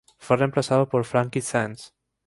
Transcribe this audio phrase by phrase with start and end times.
[0.17, 1.93] Fue reemplazado por Frankie Saenz.